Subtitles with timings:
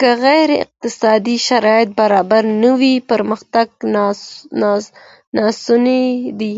[0.00, 3.66] که غير اقتصادي شرايط برابر نه وي پرمختګ
[5.40, 6.04] ناسونی
[6.38, 6.54] دی.